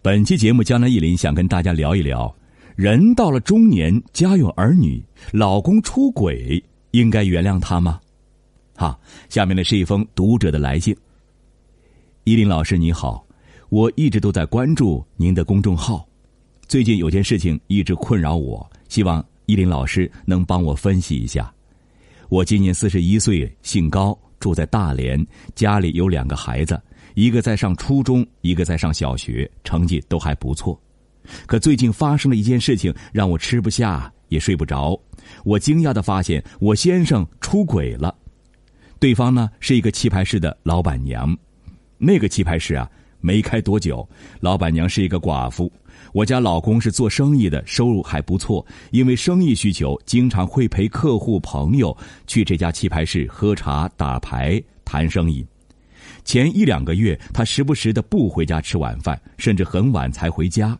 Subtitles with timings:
[0.00, 2.32] 本期节目，江南忆林想跟大家聊一聊：
[2.76, 7.98] 人到了中年，家有儿女，老公出轨，应该原谅他吗？
[8.76, 8.98] 好，
[9.28, 10.96] 下面呢是一封读者的来信。
[12.22, 13.26] 依林老师你好，
[13.70, 16.08] 我一直都在关注您的公众号，
[16.68, 21.52] 最近有件事情一直困扰我，希望依林老师能帮我分析一下。
[22.28, 25.26] 我今年四十一岁，姓高，住在大连，
[25.56, 26.80] 家里有两个孩子。
[27.14, 30.80] 一个在上初中，一个在上小学，成绩都还不错。
[31.46, 34.98] 可最近发生了一件事情，让我吃不下也睡不着。
[35.44, 38.14] 我惊讶的发现，我先生出轨了。
[38.98, 41.36] 对方呢是一个棋牌室的老板娘。
[41.98, 42.88] 那个棋牌室啊，
[43.20, 44.08] 没开多久，
[44.40, 45.70] 老板娘是一个寡妇。
[46.14, 48.64] 我家老公是做生意的，收入还不错。
[48.90, 51.94] 因为生意需求，经常会陪客户朋友
[52.26, 55.44] 去这家棋牌室喝茶、打牌、谈生意。
[56.28, 60.78] 前一两个月，他时不时的不回家吃晚饭，甚至很晚才回家。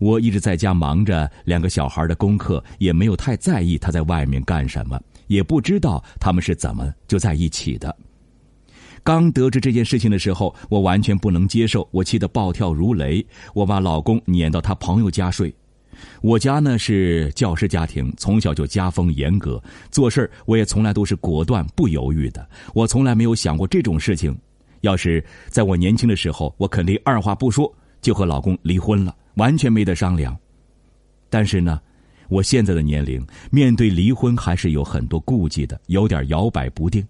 [0.00, 7.96] 我一直在家忙着两个小孩的功课，也没有太在意他在外面干什么，也不知道他们是怎么就在一起的。
[9.04, 13.24] 刚得知这件事情的时候，我完全不能接受，我气得暴跳如雷。
[13.54, 15.54] 我把老公撵到他朋友家睡。
[16.22, 22.44] 我家呢是教师家庭，从小就家风严格，做事我也从来都是果断不犹豫的。
[22.74, 24.36] 我从来没有想过这种事情。
[24.80, 30.36] 要是在我年轻的时候，我肯定二话不说就和老公离婚了，完全没得商量。
[31.30, 31.80] 但是呢，
[32.28, 37.06] 我现在的年龄，面对离婚还是有很多顾忌的，有点摇摆不定。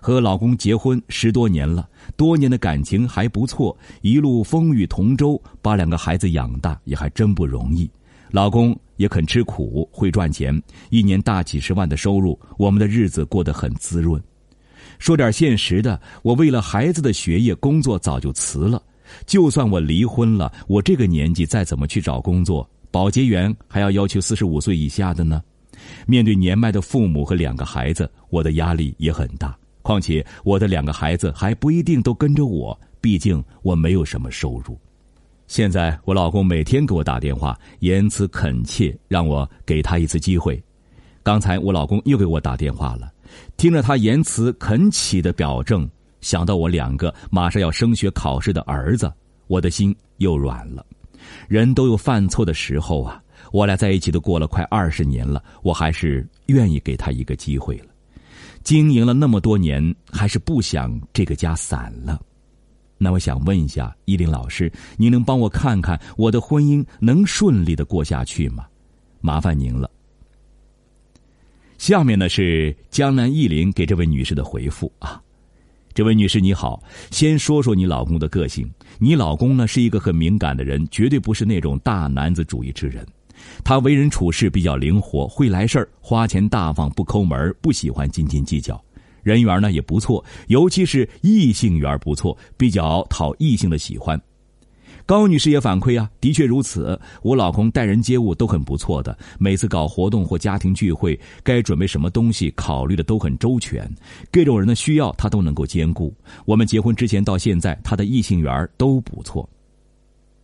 [0.00, 7.90] 和老公结婚十多年了，多年的感情还不错，一路风雨同舟，把两个孩子养大也还真不容易。
[8.30, 14.22] 老公也肯吃苦，会赚钱，一年大几十万的收入，我们的日子过得很滋润。
[15.02, 18.80] 说点现实的，我为了孩子的学业，工作早就辞了。
[19.26, 25.42] 就算我离婚了，我这个年纪再怎么去找工作，保洁员还要要求四十五岁以下的呢。
[26.06, 29.58] 面对年迈的父母和两个孩子，我的压力也很大。
[29.82, 34.78] 况且我的两个孩子还不一定都跟着我，毕竟我没有什么收入。
[35.48, 40.62] 现在我老公每天给我打电话，言辞恳切，让我给他一次机会。
[41.24, 43.10] 刚才我老公又给我打电话了。
[43.56, 45.88] 听着他言辞恳启的表证，
[46.20, 49.12] 想到我两个马上要升学考试的儿子，
[49.46, 50.84] 我的心又软了。
[51.48, 53.22] 人都有犯错的时候啊，
[53.52, 57.86] 我俩在一起都过了快二十年了，我还是愿意给他一个机会了。
[58.62, 62.20] 经营了那么多年，还是不想这个家散了。
[62.98, 68.66] 那我想问一下依林老师，您能帮我看看我的婚姻能顺利的过下去吗？
[69.20, 69.90] 麻烦您了。
[71.82, 75.20] 下面呢是江南忆林给这位女士的回复啊，
[75.92, 78.72] 这位女士你好，先说说你老公的个性。
[79.00, 83.04] 你老公呢是一个很敏感的人，绝对不是那种大男子主义之人。
[83.64, 88.80] 他为人处事比较灵活，会来事儿，花钱大方，不抠门，不喜欢斤斤计较。
[89.24, 94.16] 人缘呢也不错，尤其是异性缘不错，比较讨异性的喜欢。
[95.04, 96.98] 高女士也反馈啊，的确如此。
[97.22, 103.90] 我老公待人接物都很不错的，每次搞活动或家庭聚会，该准备什么东西，考虑的都很周全，
[104.30, 106.14] 各种人的需要他都能够兼顾。
[106.44, 109.48] 我们结婚之前到现在，他的异性缘都不错。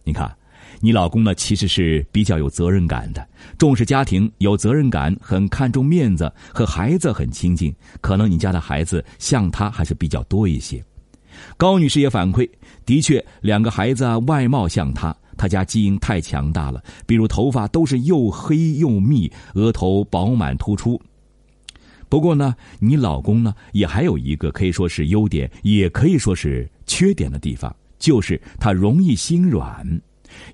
[0.04, 0.34] 你看，
[0.80, 3.26] 你老公呢，其实是比较有责任感的，
[3.58, 7.74] 重视家庭，有责任感，很看重面子，和孩子很亲近。
[8.00, 10.82] 可能你家的孩子像他还是比较多一些。
[11.56, 12.48] 高女士也反馈，
[12.86, 16.82] 的确，两个孩子啊，外貌像她，她家基因太强大了。
[17.06, 21.00] 比如头发都是又黑又密，额头饱满突出。
[22.08, 29.86] 不过呢，你老公呢，也还有一个可以说是优点，也可以说是缺点的地方，就是他容易心软，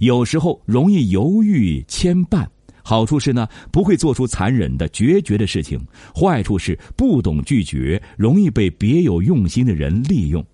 [0.01, 2.45] 有时候容易犹豫牵绊。
[2.87, 5.79] 好处是呢，不会做出残忍的决绝的事情；
[6.15, 10.45] 坏处是不懂拒绝，容易被别有用心的人利用。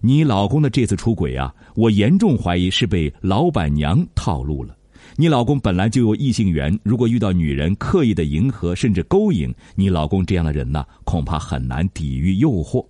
[0.00, 4.76] 你老公的这次出轨啊，我严重怀疑是被老板娘套路了。
[5.16, 12.84] 你老公本来就有异性缘，如果遇到女人刻意的迎合甚至勾引，你老公这样的人呢，恐怕很难抵御诱惑。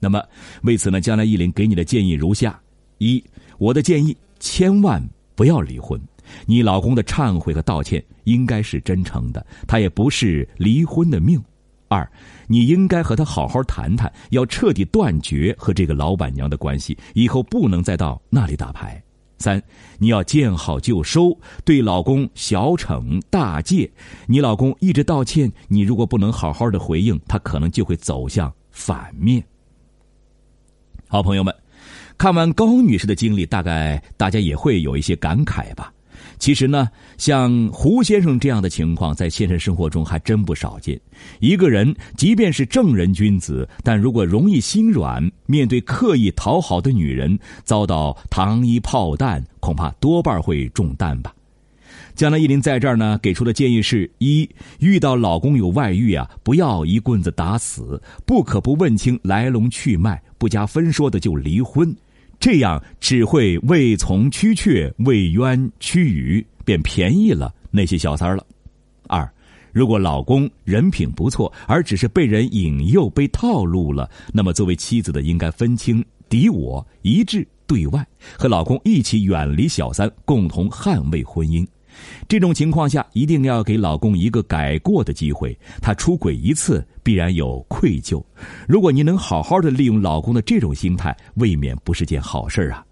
[0.00, 0.22] 那么
[0.62, 2.58] 为此呢，将来依林给你的建议如下：
[2.98, 3.22] 一，
[3.58, 6.00] 我的建议千万不要离婚。
[6.46, 11.40] 你老公的忏悔和道歉应该是真诚的，他也不是离婚的命。
[11.90, 12.08] 二，
[12.46, 19.02] 你应该和他好好谈谈，要彻底断绝和这个老板娘的关系，以后不能再到那里打牌。
[19.38, 19.60] 三，
[19.98, 23.90] 你要见好就收，对老公小惩大戒。
[24.26, 29.42] 你老公一直道歉，你如果不能好好的回应，他可能就会走向反面。
[31.08, 31.52] 好朋友们。
[32.16, 35.92] 看完高女士的经历，大概大家也会有一些感慨吧。
[36.40, 36.88] 其实呢，
[37.18, 40.98] 像胡先生这样的情况，在现实生活中还真不少见。
[41.38, 51.32] 一个人即便是正人君子，但如果容易心软，面对刻意讨好的女人，遭到糖衣炮弹，恐怕多半会中弹吧。
[52.14, 54.48] 江南一林在这儿呢，给出的建议是：一，
[54.78, 61.94] 遇到老公有外遇啊，不要一棍子打死，不可不问清来龙去脉，不加分说的就离婚。
[62.40, 68.44] 这样只会为从屈却，为冤驱鱼，便便宜了那些小三了。
[69.08, 69.30] 二，
[69.72, 78.04] 如果老公人品不错，而只是被人引诱、被套路了，那么作为妻子的应该分清敌我，一致对外，
[78.38, 81.66] 和老公一起远离小三，共同捍卫婚姻。
[82.28, 85.56] 这种情况下，一定要给老公一个改过的机会。
[85.80, 88.22] 他出轨一次，必然有愧疚。
[88.68, 92.84] 如果你能好好的利用老公的这种心态，未免不是件好事啊。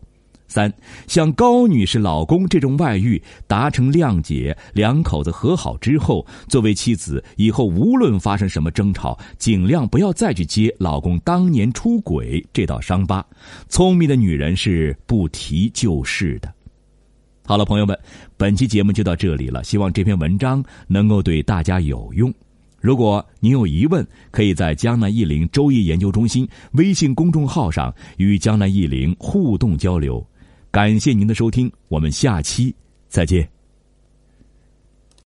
[0.50, 0.72] 三，
[1.06, 13.22] 像高女士老公这种外遇达成谅解，两口子和好之后，作为妻子，以后无论发生什么争吵，尽量不要再去揭老公当年出轨这道伤疤。
[13.68, 16.50] 聪明的女人是不提旧事的。
[17.48, 17.98] 好了，朋友们，
[18.36, 19.64] 本期节目就到这里了。
[19.64, 22.30] 希望这篇文章能够对大家有用。
[22.78, 30.22] 如果您有疑问，可以在江南易林周易研究中心微信公众号上与江南易林互动交流。
[30.70, 32.76] 感谢您的收听，我们下期
[33.08, 33.57] 再见。